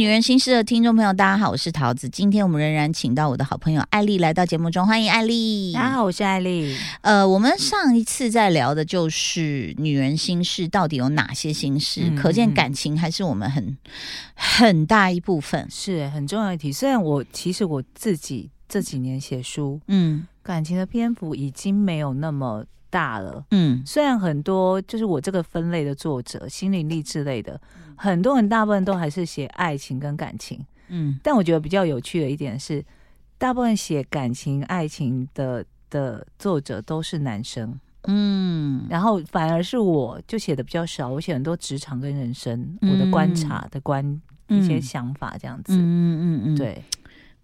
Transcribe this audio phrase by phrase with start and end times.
[0.00, 2.08] 位女人心事的听众朋友，大家好，我是桃子。
[2.08, 5.74] 今天我们仍然请到我的好朋友艾丽来到节目中，欢迎艾丽。
[5.74, 6.74] 大家好，我是艾丽。
[7.02, 13.76] 呃，我们上一次在聊的就是女人心事到底有哪些心事，嗯可见嗯感情还是我们很
[14.34, 15.68] 很大一部分。
[15.70, 16.72] 是很重要一题。
[16.72, 23.44] 虽然我其实我自己这几年写书，嗯感情的篇幅已经没有那么大了。
[23.50, 23.82] 嗯。
[23.84, 27.60] 虽然很多就是我这个分类的作者，心灵励志类的，
[27.94, 30.58] 很多人大部分都还是写爱情跟感情。
[30.88, 31.18] 嗯。
[31.22, 32.84] 但我觉得比较有趣的一点是，
[33.38, 38.86] 大部分写感情、爱情的的作者都是男生，嗯。
[38.88, 42.92] 然后反而是我就写的比较少，我写很多职场跟人生，嗯。
[42.92, 44.04] 我的观察的观
[44.48, 44.82] 一些嗯。
[44.82, 45.74] 想法这样子。
[45.76, 46.84] 嗯嗯嗯，对，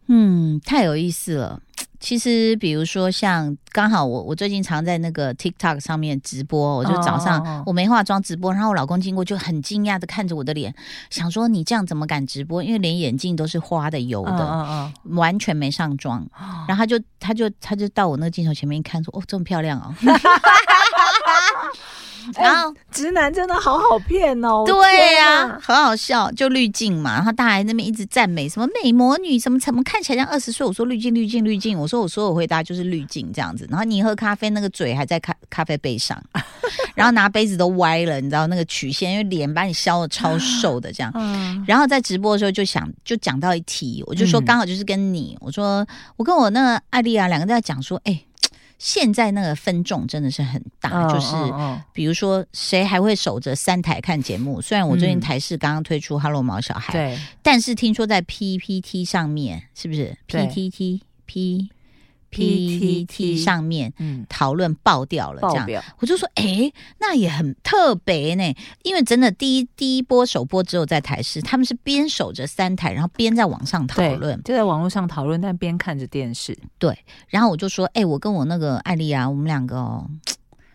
[0.08, 1.62] 嗯，太有意思了。
[2.06, 10.72] 其实，比如说像刚好我我最近常在那个 TikTok 上面直播，我就早上、我没化妆直播，然后我老公经过就很惊讶的看着我的脸，
[11.10, 12.62] 想说你这样怎么敢直播？
[12.62, 16.24] 因为连眼镜都是花的油嗯的，嗯完全没上妆。
[16.40, 19.92] 嗯，然后他就他就他就到我那个镜头前面一看，说：“哦，这么漂亮哦。
[22.34, 24.64] ”然后直男真的好好骗哦。
[24.66, 24.74] 对
[25.14, 27.14] 呀、天哪很好笑，就滤镜嘛。
[27.14, 30.66] 然后大家还那边一直赞美什么美魔女，什么怎么看起来像二十岁？
[30.66, 33.66] 我说滤镜滤镜滤镜，我说我所有回答就是滤镜这样子。
[33.70, 36.20] 然后你喝咖啡那个嘴还在咖咖啡杯上，
[36.94, 41.12] 然后拿杯子都歪了，你知道那个曲线，因为脸把你削的超瘦的这样。
[41.14, 48.20] 嗯，然后在直播的时候就想就讲到一题，我就说嗯刚好就是跟你，我说我跟我那个艾丽啊两个在讲说，哎，
[48.78, 51.34] 现在那个分众真的是很大，嗯就是。
[51.36, 54.60] 嗯比如说，谁还会守着三台看节目？
[54.60, 61.70] 虽然我最近嗯台视刚刚推出《Hello 毛小孩》对但是听说在 PPT 上面，是不是对 PTT P
[62.30, 65.40] PTT PTT 上面嗯，讨论爆掉了？
[65.42, 68.54] 这样，我就说，哎，那也很特别呢。
[68.82, 74.42] 因为真的第一第一波首播只有在台视，他们是边守着三台，然后边在网上讨论。
[74.42, 76.56] 就在网络上讨论，但边看着电视。
[76.78, 76.98] 对
[77.28, 80.06] 然后我就说，哎、我跟我那个艾丽啊，我们两个哦，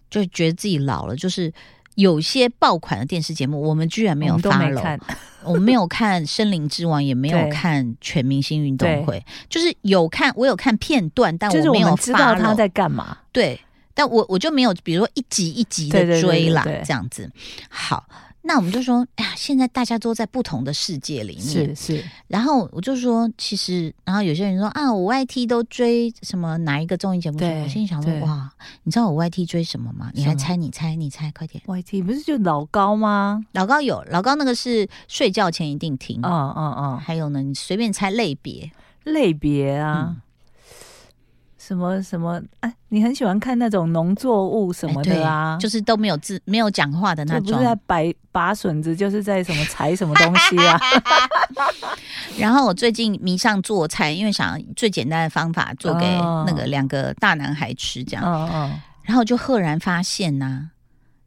[0.10, 1.52] 就觉得自己老了，就是
[1.96, 4.98] 有些爆款的电视节目，我们居然没有发了。
[5.44, 9.18] 我们 没有看《森林之王》，也没有看《全明星运动会》，
[9.50, 13.18] 就是有看，我有看片段，但我没有知道他在干嘛。
[13.32, 13.60] 对，
[13.94, 17.30] 但我我就没有，比如说一集一集的追啦，对对这样子。
[17.70, 18.06] 好，
[18.44, 27.38] 那我们就说，哎呀，现在大家都在不同的世界里面，是是，然后我就说，其实，然后有些人说啊，我 YT 都追什么哪一个综艺节目？
[27.38, 28.52] 对我心里想说，哇，
[28.84, 30.12] 你知道我 YT 追什么吗？
[30.14, 30.56] 你还猜？
[30.56, 30.96] 你猜？
[30.96, 31.32] 你猜？
[31.32, 33.46] 快点！YT 不是就老高吗？
[33.54, 36.20] 老高有，老高那个是睡觉前一定听。
[36.24, 38.72] 嗯嗯嗯，还有呢，你随便猜类别，
[39.04, 40.08] 类别啊。
[40.16, 40.22] 嗯
[41.64, 42.42] 什么什么？
[42.62, 45.58] 哎，你很喜欢看那种农作物什么的啊？
[45.62, 47.66] 就是都没有字、没有讲话的那种就不是。
[47.66, 47.98] 在拔
[48.32, 50.80] 拔笋子，就是在什么采什么东西啊？
[52.38, 58.24] 然后我最近迷上做菜，因为想最简单的方法做给哦那个两个大男孩吃，这样。
[58.26, 58.72] 哦哦
[59.04, 60.70] 然后就赫然发现呐、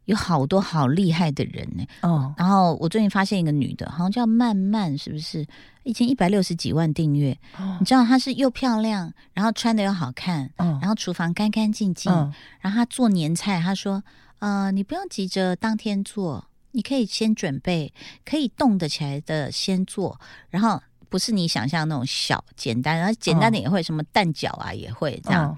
[0.05, 1.85] 有好多好厉害的人呢。
[2.01, 5.45] 哦，然后我最近发现一个女的，好像叫曼曼，是不是？
[5.83, 7.37] 已经一百六十几万订阅。
[7.59, 14.03] 哦你知道她是又漂亮，然后穿的又好看，嗯然后厨房干干净净，嗯然后她做年菜，她说
[14.39, 17.93] ：“呃，你不用急着当天做，你可以先准备，
[18.25, 25.55] 可以动得起来的先做，然后。”不是你想象那种小简单，然后简单的也会，什么蛋饺啊也会这样。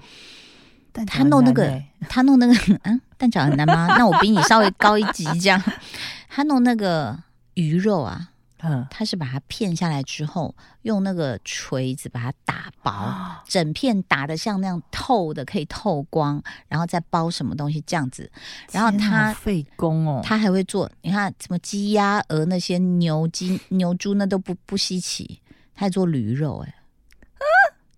[0.98, 3.86] 但他弄那个他弄那个，嗯，蛋饺很难吗？
[3.96, 5.62] 那我比你稍微高一级，这样。
[6.28, 7.16] 他弄那个
[7.54, 8.30] 鱼肉啊，
[8.62, 18.28] 嗯，他是把它片下来之后，用那个锤子把它打薄，啊整片打的像那样透的，可以透光，然后再包什么东西这样子。
[18.72, 25.40] 然后他费工哦，他还会做，你看什么鸡鸭鹅那些牛鸡牛猪那都不不稀奇，
[25.74, 26.74] 他还做驴肉、哎，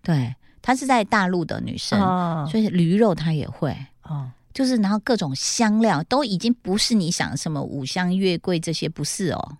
[0.03, 3.75] 对，她是在大陆的女生，啊所以驴肉她也会。
[4.01, 9.57] 啊就是然后各种香料都已经不是你想什么五香月桂这些不是哦，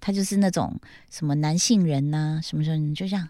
[0.00, 0.78] 它就是那种
[1.10, 3.26] 什么男性人呐、什么什么，你就这样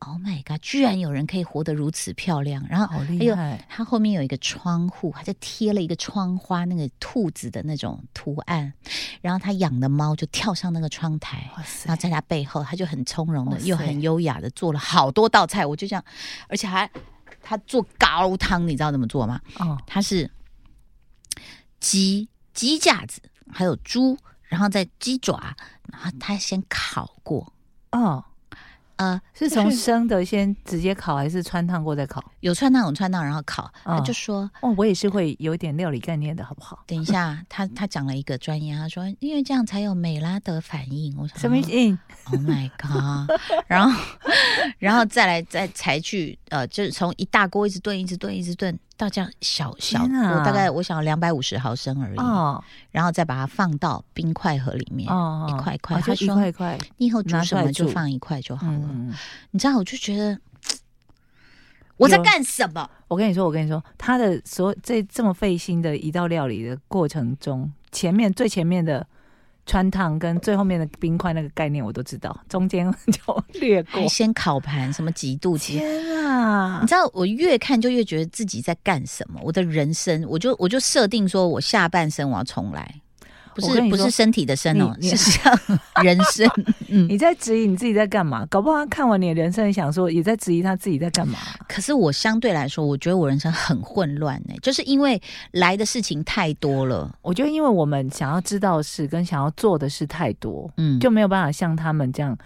[0.00, 8.72] ，Oh my god，居然有人可以活得如此漂亮，然后还有厉害，它后面有一个窗户，它就贴了一个窗花，那个兔子的那种图案，
[9.20, 11.50] 然后他养的猫就跳上那个窗台，
[11.84, 16.04] 然后在他背后，他就很从容的又很优雅的做了好多道菜，我就这样，
[16.48, 16.90] 而且还
[17.42, 19.40] 他做高汤，你知道怎么做吗？
[19.58, 19.76] 哦？
[19.86, 20.30] 他是
[21.80, 25.56] 鸡鸡架子，还有猪，然后再鸡爪，
[25.90, 27.52] 然后他先烤过，
[27.92, 28.24] 哦，
[28.98, 32.22] 呃，是从生的先直接烤，还是穿烫过再烤？
[32.40, 34.50] 有穿烫有穿烫，然后烤，他哦就说。
[34.60, 36.82] 哦，我也是会有一点料理概念的，好不好？
[36.86, 41.16] 等一下，他他讲了一个专业，他说因为这样才有美拉德反应。
[41.16, 41.98] 我想什么说意思
[42.32, 43.38] ？Oh my god！
[43.68, 44.02] 然后，
[44.78, 55.08] 然后再来再才去呃，就是从一大锅一直炖，一直炖，一直炖到这样小小天啊锅，大概我想两百五十毫升而已，哦然后再把它放到冰块盒里面。
[55.08, 58.80] 哦，一块一块哦就一块一块，你以后煮什么就放一块就好了。
[59.52, 60.38] 你知道，我就觉得
[61.96, 62.90] 我在干什么？
[63.06, 69.06] 我跟你说，我跟你说，他的所这这么费心的一道料理的过程中，前面最前面的
[69.68, 74.08] 穿烫跟最后面的冰块那个概念我都知道，中间就略过还。
[74.08, 75.74] 先烤盘，什么几度几？
[75.78, 76.86] 天啊你！
[76.88, 79.38] 知道，我越看就越觉得自己在干什么。
[79.44, 82.92] 我的人生，我就我就设定说，我下半生我要重来，
[83.60, 85.60] 不是不是身体的身哦，是像
[86.02, 86.48] 人生。
[86.88, 88.46] 嗯，你在质疑你自己在干嘛？
[88.46, 91.38] 搞不好他看完你的人生，想说也在质疑他自己在干嘛。
[91.68, 95.20] 可是我相对来说，我觉得我人生很混乱呢、就是因为
[95.52, 97.12] 来的事情太多了。
[97.22, 102.36] 我觉得，因为我们想要知道的事跟想要做的事太多，嗯，就没有办法像他们这样。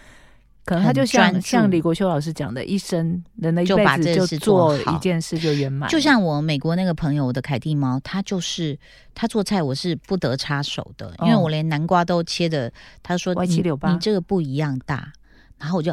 [0.64, 5.88] 可能他就很像像李国修老师讲的，一生人的一就把辈子就这件事做好一件事就圆满。
[5.90, 8.78] 就像我美国那个朋友，我的凯蒂猫，他就是
[9.14, 12.72] 他做菜我是不得插手的，因为哦我连南瓜都切的，
[13.02, 15.12] 他说你你这个不一样大，
[15.58, 15.92] 然后我就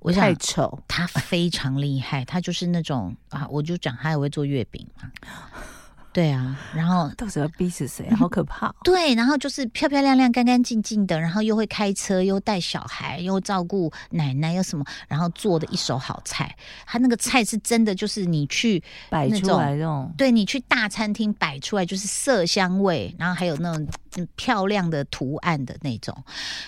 [0.00, 5.10] 我想太丑，他非常厉害，他就是那种啊，我就讲他也会做月饼嘛，
[6.18, 8.16] 对啊，然后到时候要逼死谁啊？
[8.16, 8.74] 好可怕、哦！
[8.82, 16.52] 对，然后就是漂漂亮亮、干干净净的，然后又会开车，又带小孩，又照顾奶奶，又什么，然后做的一手好菜。
[16.84, 23.88] 他那个菜是真的，就是你去摆出来那种，对你去大餐厅摆出来就是色香味，然后还有那种嗯
[24.36, 26.16] 漂亮的图案的那种，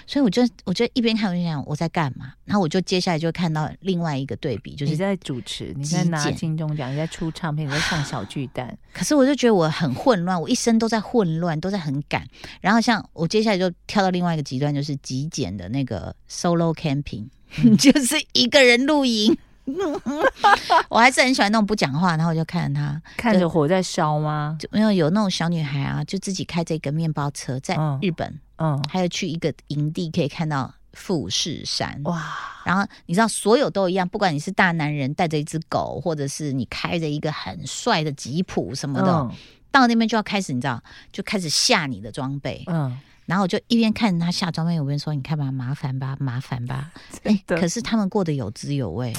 [0.07, 12.27] 所以我就我就一边看我就想我在干嘛，然后我就接下来就看到另外一个对比，就是你在主持，你在拿金钟奖，你在出唱片，你在上小 巨蛋，可是我就觉得我很混乱，我一生都在混乱，都在很赶。
[12.61, 17.27] 然后像我接下来就跳到另外一个极端，就是极简的那个 solo camping，、
[17.79, 19.37] 就是一个人露营。
[20.89, 24.57] 我还是很喜欢那种不讲话，然后我就看着他，看着火在烧吗？
[24.59, 32.01] 就没有有那种小女孩啊，就自己开着一个面包车，在嗯日本，嗯，还有去一个营地可以看到富士山。
[32.05, 32.23] 哇，
[32.65, 39.31] 然后你知道，所有都一样，不管你是大男人带着一只狗，或者是你开着一个很帅的吉普什么的，嗯
[39.73, 40.83] 到那边就要开始，你知道，
[41.13, 42.65] 就开始下你的装备。
[42.67, 46.91] 嗯，然后我就一边看着他下装备，我一边说：“你看吧，麻烦吧，麻烦吧。
[47.23, 49.13] ”哎，的可是他们过得有滋有味。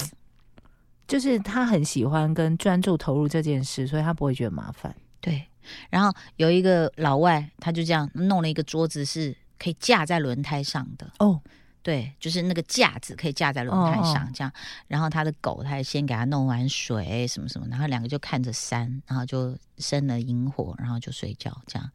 [1.06, 4.94] 就是他很喜欢跟专注投入这件事，所以他不会觉得麻烦。
[5.20, 5.46] 对，
[5.90, 11.10] 然后有一个老外，他就这样弄了一个桌子，是可以架在轮胎上的。
[11.18, 11.40] 哦，
[11.82, 14.52] 对，就是那个架子可以架在轮胎上，哦这样。
[14.88, 21.90] 然后他的狗，他也先给他弄完水什么什么，然后两个就看着山，然后就生了萤火，然后就睡觉这样。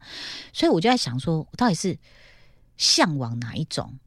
[0.52, 1.98] 所以我就在想说，我到底是
[2.76, 3.98] 向往哪一种？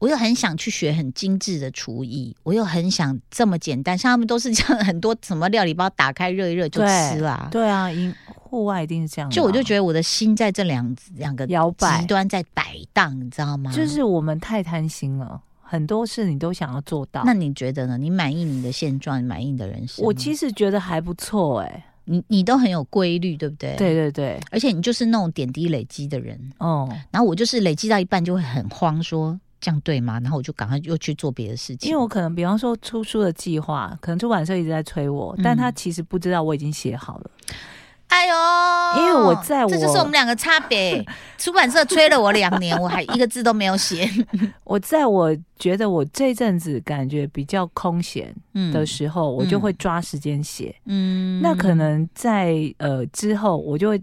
[0.00, 7.48] 我又很想去学很精致的厨艺，我又很想这么简单，像他们都是这样，很多什么料理包打开热一热就吃啦。
[7.52, 9.30] 对啊，因户外一定是这样。
[9.30, 13.70] 就我就觉得我的心在这两两个摇摆极端在摆荡，你知道吗？
[13.72, 17.22] 就是我们太贪心了，很多事你都想要做到。
[17.26, 17.98] 那你觉得呢？
[17.98, 20.02] 你满意你的现状，你满意你的人生？
[20.02, 23.76] 我其实觉得还不错哎、你你都很有规律，对不对？。
[23.76, 30.18] 对对对，而且你就是那种点滴累积的人，哦，然后我就是累积到一半就会很慌，说这样对吗？
[30.20, 31.90] 然后我就赶快又去做别的事情。
[31.90, 37.30] 因为我可能比方说出书的计划，可能出版社一直在催我，嗯但他其实不知道我已经写好了。
[38.08, 38.34] 哎呦，
[39.00, 41.04] 因为我在我这就是我们两个差别。
[41.38, 44.10] 出版社催了我两年，我还一个字都没有写。
[44.64, 50.74] 我在我觉得我这阵子感觉比较空闲嗯的时候，我就会抓时间写。
[50.86, 54.02] 嗯那可能在呃之后，我就会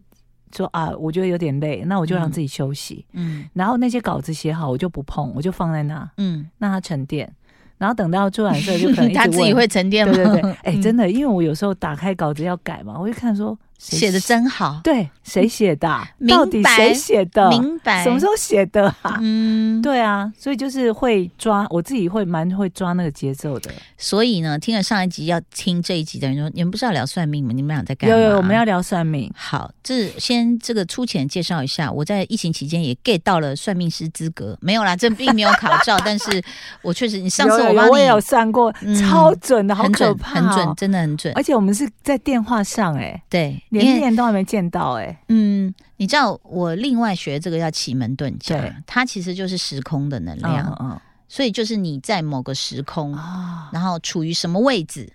[0.55, 3.05] 说啊，我觉得有点累，那我就让自己休息。
[3.13, 7.31] 嗯然后那些稿子写好，我就不碰，我就放在那，嗯，让它沉淀。
[7.77, 10.13] 然后等到出版社就可能 他自己会沉淀吗？
[10.13, 17.47] 对对对，哎、嗯真的，因为我有时候打开稿子要改嘛，我就看说谁写的真好，对，谁写的啊、到底谁写的？
[17.49, 18.03] 明白。
[18.03, 19.17] 什么时候写的啊？
[19.21, 23.71] 嗯， 对啊，所以就是会抓，我自己会蛮会抓那个节奏的。
[23.97, 27.51] 所以呢，听了上一集要听这一集的人说，你们不是要聊算命吗？
[27.53, 28.15] 你们俩在干嘛？
[28.15, 29.31] 有有，我们要聊算命。
[29.35, 36.41] 好，这先这个粗浅介绍一下，我在疫情期间也 get 到了算命师资格，没有啦，这并没有考照， 但是
[36.81, 41.31] 我确实，你上次我帮你有我也有算过，嗯超准的，好很准，可怕、很准，，真的很准。
[41.35, 50.77] 而且我们是在电话上、哎，对，连因为面都还没见到、哎，嗯，你知道我另外学这个叫奇门遁甲对，它其实就是时空的能嗯量。
[50.79, 53.67] 嗯所以就是你在某个时空，哦！
[53.73, 55.11] 然后处于什么位置，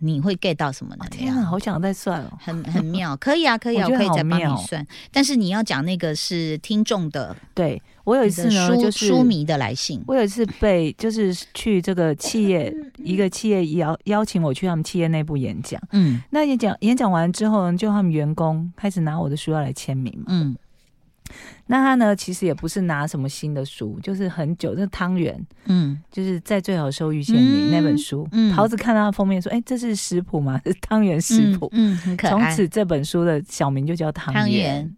[0.00, 2.30] 你会 get 到什么能天啊，好想再算哦。
[2.42, 4.84] 很很妙， 可以啊，可以啊，我我可以再帮你算。
[5.12, 15.80] 但是你要讲那个是听众的，对我有一次呢，就是书迷的来信，我有一次被就是去这个企业一个企业邀邀请我去他们企业内部演讲。
[15.92, 20.24] 嗯那演讲演讲完之后呢，就他们员工开始拿我的书要来签名嘛。
[20.28, 20.56] 嗯
[21.66, 28.26] 那他呢，其实也不是拿什么新的书，就是很久，这汤圆，嗯就是在最好的时候遇见你、嗯那本书。
[28.32, 30.60] 嗯桃子看到它封面说：“哎、这是食谱吗？
[30.66, 31.68] 是 汤圆食谱。
[31.72, 32.30] 嗯，很可爱。
[32.30, 34.96] 从此这本书的小名就叫汤汤圆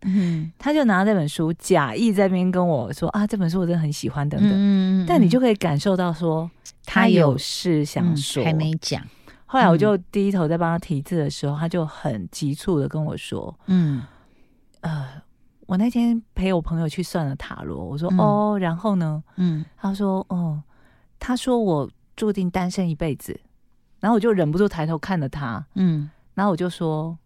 [0.59, 4.51] 他就拿这本书假意在那边跟我说：“啊，这本书我真的很喜欢，等等。
[4.55, 6.51] 嗯但你就可以感受到说，
[6.87, 8.43] 他有事想说。
[8.43, 9.03] 嗯还没讲，
[9.45, 14.03] 后来我就低头在帮他提字的时候，他就很急促的跟我说嗯
[14.81, 15.07] ：“呃，
[15.73, 20.63] 我那天陪我朋友去算了塔罗。”我说：“嗯哦，然后呢嗯？”他说：“哦，
[21.19, 23.41] 他说我注定单身一辈子。”
[23.99, 27.17] 然后我就忍不住抬头看了他，嗯然后我就说：“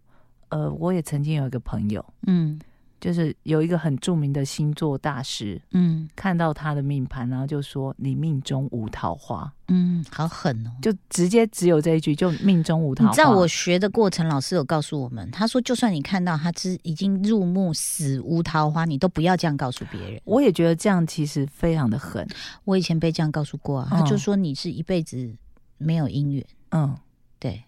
[0.50, 2.60] 呃，我也曾经有一个朋友，嗯
[3.06, 10.70] 就是有一个很著名的星座大师，嗯看到他的命盘，然后就说你命中无桃花。”嗯，好狠哦。
[10.82, 13.10] 就直接只有这一句，就命中无桃花。
[13.10, 20.20] 你知道我学的过程，老师有告诉我们，他说，就算你看到他之已经入目死无桃花，你都不要这样告诉别人。
[20.24, 22.26] 我也觉得这样其实非常的狠。
[22.64, 25.32] 我以前被这样告诉过啊，嗯他就说你是一辈子
[25.78, 26.96] 没有姻缘，嗯，
[27.38, 27.62] 对，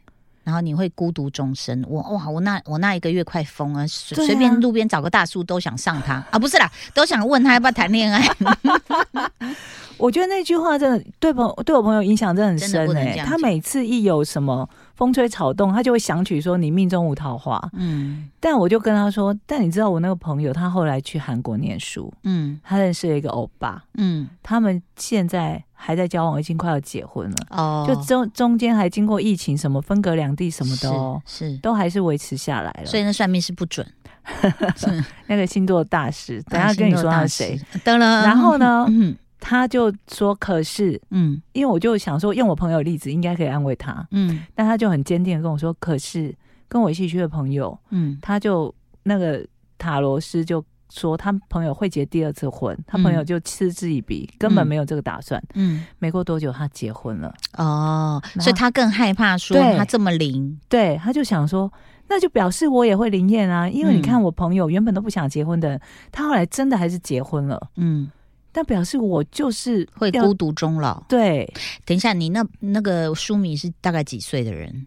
[0.49, 1.85] 然后你会孤独终生。
[1.87, 4.27] 我哇，我那我那一个月快疯了，随对啊。
[4.29, 8.27] 随便路边找个大叔都想上他啊，不是啦，都想问他要不要谈恋爱。
[9.99, 17.61] 我觉得那句话真的对朋对我朋友影响真的很深哎、他每次一有什么风吹草动，他就会想起说你命中无桃花。
[17.75, 18.31] 嗯。
[18.41, 22.59] 但我就跟他说，但你知道我那个朋友，他后来去韩国念书，嗯。
[22.65, 27.37] 他认识了一个欧巴，嗯，他们现在还在交往，已经快要结婚了。
[27.51, 32.87] 哦，就中中间还经过疫情，什么分隔两地什么的哦，是，是都还是维持下来了。
[32.87, 33.87] 所以那算命是不准。
[35.27, 37.61] 那个星座大师，等下跟你说他是谁。？
[37.85, 46.35] 当然，然后呢 嗯他就说：“可是，嗯因为我就想说，用我朋友的例子应该可以安慰他，嗯但他就很坚定的跟我说：‘可是，
[46.69, 49.47] 跟我一起去的朋友，嗯他就那个
[49.79, 55.43] 塔罗师就说，他朋友会结第二次婚，他朋友就嗤之以鼻，根本没有这个打算。
[55.55, 57.35] 嗯，没过多久，他结婚了。
[57.57, 61.73] 哦，所以他更害怕说他这么灵，对，他就想说。”
[62.11, 65.79] 那就表示我也会灵验啊，因为你嗯看我朋友原本都不想结婚的人，
[66.11, 67.69] 他后来真的还是结婚了。
[67.77, 68.11] 嗯，
[68.51, 71.05] 但表示我就是会孤独终老。
[71.07, 71.47] 对
[71.85, 74.87] 等一下，你那那个书迷是大概几岁的人？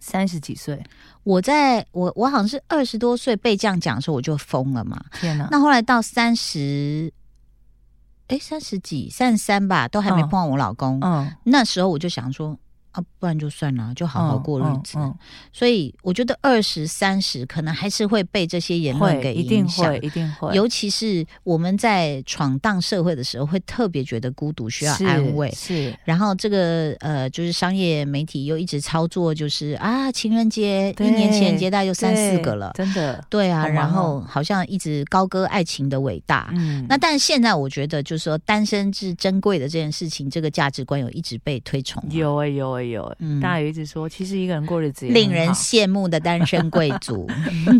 [0.00, 0.82] 三十几岁，
[1.24, 5.02] 我在我我好像是二十多岁被这样讲的时候，我就疯了嘛。
[5.12, 5.48] 天哪！
[5.50, 7.12] 那后来到三十，
[8.28, 11.00] 哎，三十几、三十三吧，都还没嗯碰到我老公。
[11.02, 12.56] 嗯，那时候我就想说。
[12.94, 14.98] 啊，不然就算了，就好好过日子。
[14.98, 15.14] 嗯
[15.52, 25.50] 所以我觉得二十三十可能还是会被这些言论会给一定影响会，一定会，尤其是我们在闯荡社会的时候，会特别觉得孤独，需要安慰。
[25.52, 36.52] 是然后这个呃，就是商业媒体又一直操作，就是啊，情人节一年情人节大概就三四个了，真的，对啊，然后哦好像一直高歌爱情的伟大。
[36.54, 47.26] 嗯那但是现在我觉得，就是说单身是珍贵的这件事情，这个价值观有一直被推崇啊，有哎、有哎、有哎、嗯大家有一直说，其实一个人过日子也令人羡慕的单身贵族，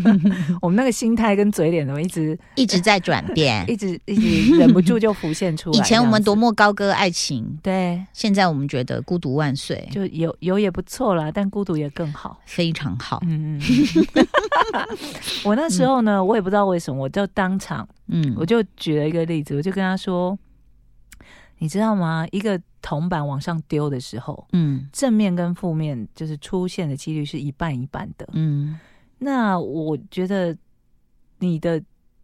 [0.60, 3.64] 我们那个心态跟嘴脸怎么一直 一直在转变。
[3.68, 5.78] 一直一直忍不住就浮现出来。
[5.78, 12.40] 以前我们多么高歌爱情，对，现在我们觉得孤独万岁，就有有也不错啦，但孤独也更好。
[12.44, 13.20] 非常好。
[13.26, 13.60] 嗯
[15.44, 20.36] 我那时候呢，我也不知道为什么，我就当场嗯，我就举了一个例子，我就跟他说，
[21.58, 22.26] 你知道吗？
[22.30, 28.28] 一个铜板往上丢的时候，嗯正面跟负面就是出现的几率是一半一半的。
[28.34, 28.78] 嗯
[29.18, 30.54] 那我觉得
[31.38, 31.82] 你的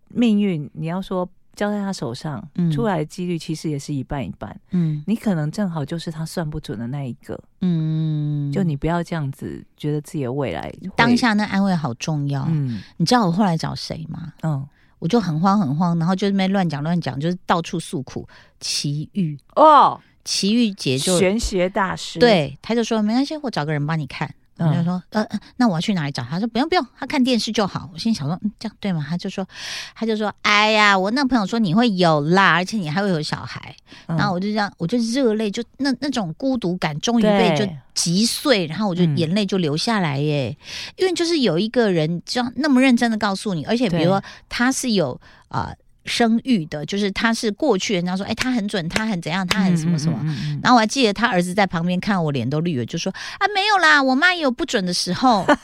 [0.09, 1.27] 命运，你要说
[1.57, 4.55] 交在他手上，嗯出来的几率其实也是一半一半。
[4.73, 12.45] 嗯你可能正好就是他算不准的那一个，嗯，就你不要这样子觉得自己的未来当，下那安慰好重要。
[12.51, 14.35] 嗯你知道我后来找谁吗？
[14.43, 18.29] 嗯我就很慌很慌，然后就在那边乱讲乱讲，就是到处诉苦。
[18.61, 24.35] 奇遇，哦，奇遇姐就玄学大师，对，他就说没关系，我找个人帮你看。
[24.59, 26.23] 我就嗯说，呃，呃那我要去哪里找？
[26.23, 27.89] 他说不用不用，他看电视就好。
[27.95, 29.03] 我心里想说，嗯，这样对吗？
[29.09, 29.49] 他就说，
[29.95, 33.75] 他就说，哎呀，我那朋友说你会有啦，而且你还会有小孩。
[34.09, 40.55] 嗯，然后我就这样，我就热泪，就那那种孤独感终于被就对击碎，然后我就嗯眼泪就流下来耶。
[40.97, 45.73] 因为就是有一个人这样那么认真的告诉你，而且比如说他是有啊。
[46.11, 50.19] 生育的，就是他是过去人家说，哎，他很准，他很怎样，他很什么什么。
[50.23, 55.47] 嗯嗯嗯嗯然后我还记得他儿子在旁边看我脸都绿了，就说啊没有啦，我妈也有不准的时候。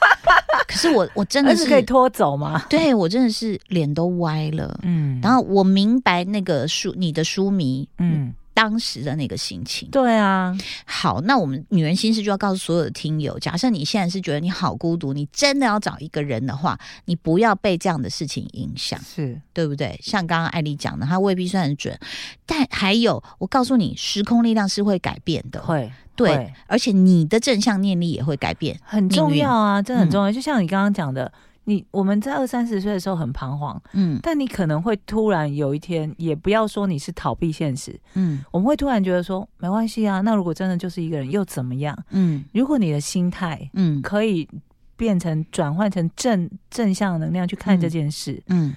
[0.68, 2.64] 可是我我真的是可以拖走吗？
[2.68, 4.78] 对我真的是脸都歪了。
[4.82, 9.86] 嗯然后我明白那个书你的书迷嗯，当时的那个心情。
[9.90, 18.98] 对啊，好，那我们女人心事就要告诉所有的听友，假设你现在是觉得你好孤独，你真的要找一个人的话，你不要被这样的事情影响。
[19.02, 20.00] 是对不对？
[20.02, 21.98] 像刚刚艾丽讲的，她未必算很准，
[22.46, 28.80] 但还有，我告诉你，时空力量是会改变的，会对，而且你的正向念力也会改变。
[28.82, 30.32] 很重要啊，真的很嗯重要。
[30.32, 31.30] 就像你刚刚讲的，
[31.68, 34.18] 你我们在二三十岁的时候很彷徨，嗯。
[34.22, 38.42] 但你可能会突然有一天，也不要说你是逃避现实，嗯。
[38.52, 41.96] 我们会突然觉得说没关系啊，那如果真的就是一个人又怎么样？
[42.10, 42.44] 嗯。
[42.54, 44.00] 如果你的心态嗯。
[44.00, 44.48] 可以
[44.96, 47.80] 变成转换成正正向能量去看嗯。
[47.80, 48.74] 这件事，嗯，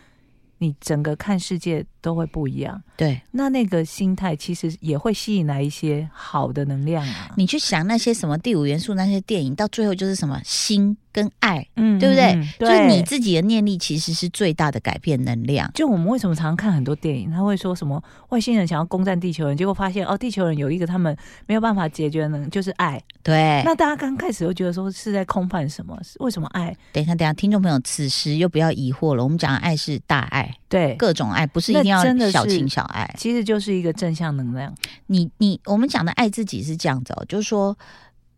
[0.58, 2.82] 你整个看世界都会不一样。
[2.98, 3.22] 对。
[3.32, 12.34] 那那个心态其实也会吸引来一些好的能量啊，你去想那些什么第五元素那些电影，到最后就是什么心跟爱，嗯对不对？
[12.34, 15.70] 嗯就是你自己的念力其实是最大的改变能量。
[15.74, 21.16] 就我们为什么常常看很多电影，他会说什么外星人想要攻占地球人，结果发现哦，地球人有一个他们
[21.48, 23.02] 没有办法解决的能，就是爱。
[23.24, 25.98] 对，那大家刚开始都觉得说是在空泛什么？
[26.04, 26.76] 是为什么爱？
[26.94, 29.24] 等一下，等一下，听众朋友，此时又不要疑惑了。
[29.24, 33.14] 我们讲的爱是大爱，对，各种爱，不是一定要真的小情小爱。
[33.18, 34.74] 其实就是一个正向能量。
[35.08, 37.78] 你你我们讲的爱自己是这样子哦，就是说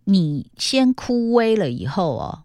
[0.06, 2.40] 你先枯萎了以后哦，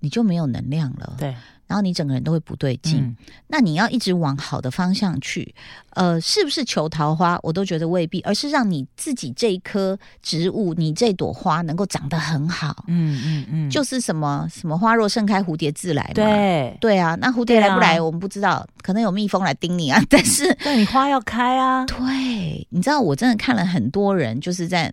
[0.00, 1.34] 你就没有能量了，对，
[1.66, 2.98] 然后你整个人都会不对劲。
[3.00, 3.16] 嗯
[3.50, 5.54] 那你要一直往好的方向去，
[5.94, 7.38] 呃，是不是求桃花？
[7.42, 12.84] 我都觉得未必，而是让你自己这一棵植物，你这朵花能够长得很好。
[12.88, 16.10] 嗯嗯嗯，就是什么什么花若盛开，蝴蝶自来嘛。
[16.14, 16.76] 对。
[16.78, 19.98] 对啊，那蝴蝶来不来，我们不知道，可能有蜜蜂来叮你啊。
[20.10, 24.92] 但是对你花要开啊，对，你知道，我真的看了很多人，就是在，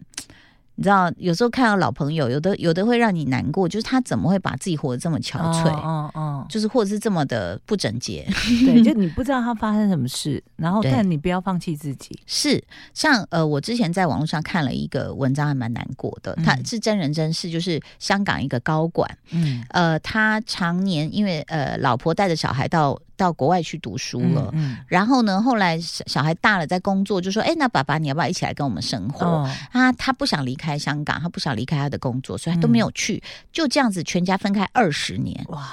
[0.76, 8.28] 你知道，有时候看到老朋友，有的有的会让你难过，就是他怎么会把自己活得这么憔悴，哦哦，就是或者是这么的不整洁。
[8.66, 12.20] 对， 就你不知道他发生什么事，然后对但你不要放弃自己。
[12.26, 12.62] 是，
[12.94, 16.36] 像呃，我之前在网络上看了一个文章，还蛮难过的。
[16.44, 24.50] 他嗯是真人真事，就是香港一个高管，嗯，呃，他常年因为呃，老婆带着小孩到到国外去读书了。
[24.54, 33.22] 嗯，然后呢，后来小小孩大了，在工作，就说：“哎，那爸爸，你要不要一起来跟我们生活？”哦，他他不想离开香港，他不想离开他的工作，所以他嗯都没有去。
[33.52, 35.44] 就这样子，全家分开二十年。
[35.50, 35.68] 哇，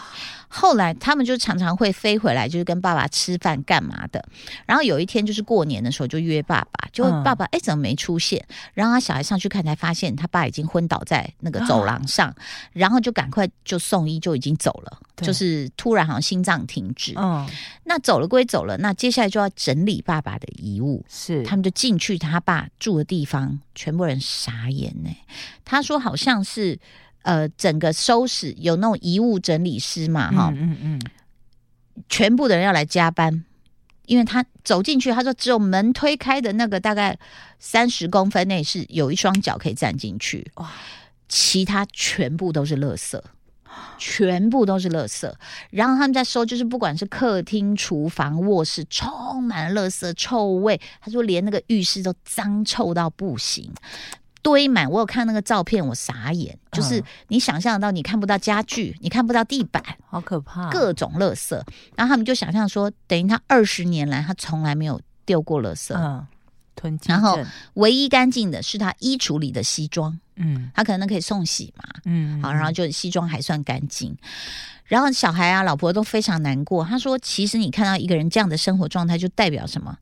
[0.55, 4.23] 后来他们就常常会飞回来，就是跟爸爸吃饭干嘛的。
[4.67, 8.45] 然后有一天就是过年的时候，就约爸爸，就嗯爸爸哎、怎么没出现？
[8.75, 12.35] 然后他小孩上去看，才发现他爸已经昏倒在那个走廊上，
[12.75, 17.15] 然后就赶快就送医，就已经走了，就是突然好像心脏停止。
[17.17, 17.49] 嗯，
[17.85, 21.03] 那走了归走了，那接下来就要整理爸爸的遗物。
[21.09, 25.11] 是他们就进去他爸住的地方，全部人傻眼呢。
[25.65, 26.79] 他说好像是
[27.23, 31.01] 呃，整个收拾有那种遗物整理师嘛，哈、嗯嗯
[32.09, 33.45] 全部的人要来加班，
[34.07, 37.19] 因为他走进去，他说只有门推开的那个大概
[37.59, 40.71] 三十公分内是有一双脚可以站进去，哇
[41.29, 43.21] 其他全部都是垃圾。
[43.97, 45.33] 全部都是垃圾，
[45.71, 50.79] 然后他们在收，就是不管是客厅、厨房、卧室，充满了垃圾臭味。
[51.01, 53.73] 他说连那个浴室都脏臭到不行，
[54.43, 54.91] 堆满。
[54.91, 61.55] 我有看那个照片，我傻眼，就是嗯你想象到，你看不到家具，你看不到地板，好可怕，各种垃圾，
[61.97, 66.27] 然后他们就想象说，等于他二十年来他从来没有丢过垃圾，嗯，
[66.75, 67.39] 囤积然后
[67.75, 70.71] 唯一干净的是他衣橱里的西装，嗯。
[70.75, 74.17] 他可能可以送洗嘛，嗯，好，然后就西装还算干净。
[74.85, 76.85] 然后小孩啊、老婆都非常难过。
[76.85, 79.97] 他说：“其实你看到一个人这样的生活状态，就代表什么？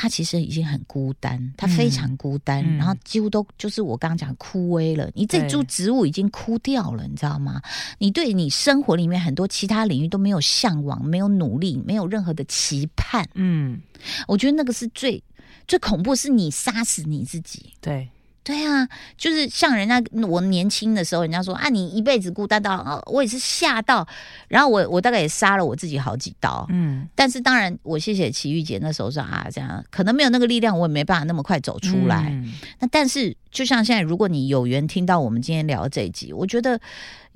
[0.00, 5.10] 他其实已经很孤单，他非常孤单，嗯然后几乎都就是我刚刚讲枯萎了。
[5.12, 7.60] 你这株植物已经枯掉了，你知道吗？
[7.98, 13.28] 你对你生活里面很多其他领域都没有向往，没有努力，没有任何的期盼。
[13.34, 13.80] 嗯，
[14.28, 15.20] 我觉得那个是最
[15.66, 17.72] 最恐怖，是你杀死你自己。
[17.80, 18.08] 对，
[18.48, 24.08] 对啊，就是像人家我年轻的时候，人家说啊，你一辈子孤单到啊，我也是吓到，
[24.48, 26.66] 然后我我大概也杀了我自己好几刀。
[26.70, 32.30] 嗯，但是当然，我谢谢齐玉姐那时候说啊，这样可能没有那个力量，我也没办法那么快走出来。
[32.30, 36.80] 嗯那但是，就像现在，如果你有缘听到我们今天聊的这一集，我觉得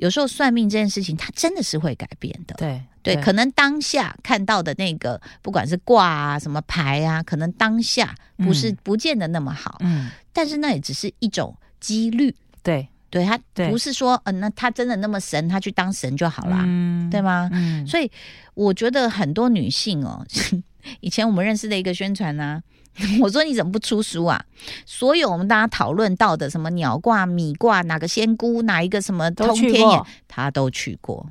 [0.02, 2.56] 有时候算命这件事情，它真的是会改变的。
[2.58, 8.78] 对对，可能当下看到的那个，不管是卦啊、什么牌啊，可能当下不是嗯。
[8.82, 12.34] 不见得那么好，嗯，但是那也只是一种几率。
[12.64, 13.38] 对，对他
[13.70, 17.48] 不是说，嗯、那他真的那么神，他去当神就好啦，嗯对吗？
[17.52, 18.10] 嗯，所以
[18.54, 20.26] 我觉得很多女性哦，
[20.98, 22.60] 以前我们认识的一个宣传啊，
[23.22, 24.44] 我说你怎么不出书啊？
[24.84, 31.26] 所有我们大家讨论到的什么鸟卦、米卦，哪个仙姑，哪一个什么都通天眼他都去过。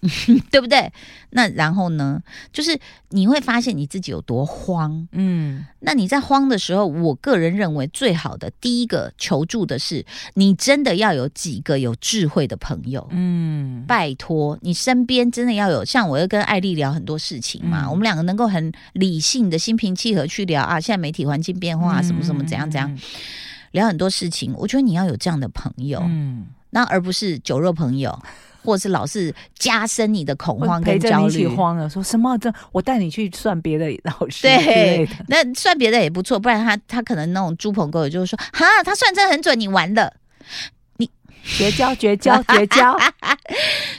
[0.50, 0.90] 对不对？
[1.30, 2.20] 那然后呢？
[2.52, 2.78] 就是
[3.10, 5.06] 你会发现你自己有多慌。
[5.12, 13.06] 嗯，那你在慌的时候，我个人认为最好的第一个求助的是，你真的要有几个有智慧的朋友。
[13.10, 22.98] 嗯，拜托，你身边真的要有像我要跟艾丽聊很多事情嘛，嗯我们两个能够很理性的心平气和去聊啊，现在媒体环境变化、啊，什么什么怎样怎样，
[23.72, 24.54] 聊很多事情。
[24.56, 28.18] 我觉得你要有这样的朋友，嗯，那而不是酒肉朋友，
[28.64, 31.46] 或者是老是加深你的恐慌跟焦虑。
[31.46, 40.14] 慌了，说什么这我带你去算别的老师对，， 那算别的也不错，不然他他可能那种猪朋狗友就会说，哈，他算真很准，你完了。
[41.42, 42.94] 绝交绝交 绝交，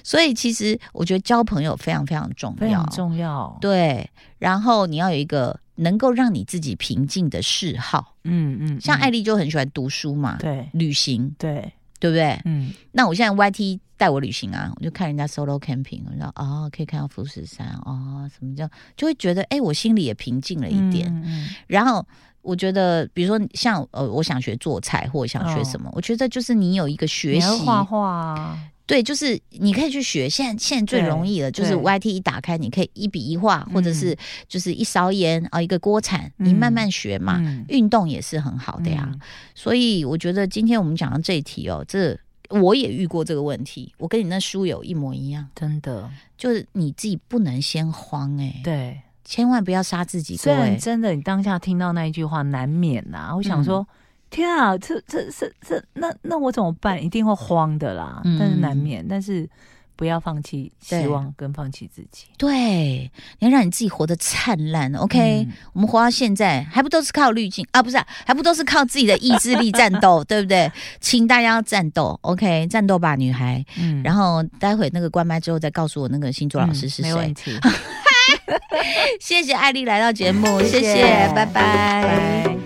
[0.04, 3.58] 所以其实我觉得交朋友非常非常重要，非常重要。
[3.60, 10.70] 对，然后你要有一个能够让你自己平静的嗜好，嗯嗯，像艾嗯丽就很喜欢读书嘛，对。
[10.74, 12.38] 旅行，对，对不对？
[12.46, 21.08] 嗯那我现在 YT 带我旅行啊，我就看人家 solo camping，我说哦，可以看到富士山哦，什么叫就会觉得哎，我心里也平静了一点。
[21.08, 22.04] 嗯嗯然后
[22.42, 28.60] 我觉得，比如说像呃，我想学做菜或者想学什么，我觉得就是你有一个学习你要画画啊，
[28.92, 30.30] 对，就是你可以去学。
[30.30, 34.14] 现在现在最容易了，就是 YT 一打开，你可以一笔一画，或者是
[34.50, 37.38] 就是一勺盐啊、一个锅铲，你嗯慢慢学嘛。
[37.40, 39.20] 嗯运动也是很好的呀，嗯
[39.56, 49.00] 所以我觉得今天我们讲到这一题哦，这我也遇过这个问题，我跟你那书友一模一样，真的就是你自己不能先慌哎、对。
[49.24, 50.78] 千万不要杀自己，各虽然。
[50.78, 53.88] 真的，你当下听到那一句话，难免呐、我想嗯说，
[54.32, 57.04] 天啊，这这这这，那那我怎么办？
[57.04, 58.22] 一定会慌的啦。
[58.24, 59.48] 嗯但是难免，但是
[59.96, 62.26] 不要放弃希望，跟放弃自己。
[62.38, 64.92] 对，你要让你自己活得灿烂。
[64.96, 67.84] OK，、嗯我们活到现在还不都是靠滤镜啊？
[67.84, 70.72] 不是啊、还不都是靠自己的意志力战斗， 对不对？
[71.00, 73.64] 请大家要战斗，OK，战斗吧，女孩。
[73.78, 77.04] 嗯然后待会那个关麦之后再告诉我那个星座老师是谁。
[77.04, 77.52] 嗯没问题。
[79.20, 81.04] 谢谢艾丽来到节目，谢谢
[81.36, 82.61] 拜拜